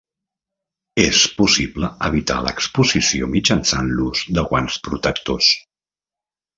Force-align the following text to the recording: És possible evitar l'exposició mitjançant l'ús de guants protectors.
És 1.03 1.19
possible 1.41 1.91
evitar 2.09 2.39
l'exposició 2.47 3.31
mitjançant 3.37 3.95
l'ús 4.01 4.27
de 4.41 4.49
guants 4.51 4.83
protectors. 4.91 5.55